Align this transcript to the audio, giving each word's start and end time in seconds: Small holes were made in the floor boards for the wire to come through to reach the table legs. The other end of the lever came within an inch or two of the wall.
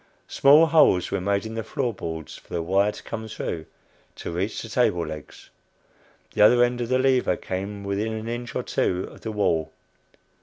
Small 0.27 0.65
holes 0.65 1.11
were 1.11 1.21
made 1.21 1.45
in 1.45 1.53
the 1.53 1.63
floor 1.63 1.93
boards 1.93 2.35
for 2.35 2.51
the 2.51 2.63
wire 2.63 2.91
to 2.91 3.03
come 3.03 3.27
through 3.27 3.67
to 4.15 4.31
reach 4.31 4.59
the 4.63 4.67
table 4.69 5.05
legs. 5.05 5.51
The 6.33 6.41
other 6.41 6.63
end 6.63 6.81
of 6.81 6.89
the 6.89 6.97
lever 6.97 7.37
came 7.37 7.83
within 7.83 8.11
an 8.13 8.27
inch 8.27 8.55
or 8.55 8.63
two 8.63 9.07
of 9.11 9.21
the 9.21 9.31
wall. 9.31 9.71